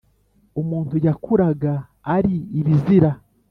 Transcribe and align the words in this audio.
Umuntu 0.61 0.95
yakuraga 1.05 1.73
azi 2.15 2.35
ibizira 2.59 3.11